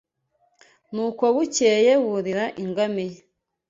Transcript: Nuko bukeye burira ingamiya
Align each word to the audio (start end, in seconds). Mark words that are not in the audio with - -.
Nuko 0.93 1.23
bukeye 1.35 1.91
burira 2.03 2.45
ingamiya 2.63 3.21